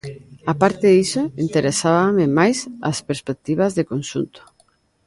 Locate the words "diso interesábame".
0.97-2.25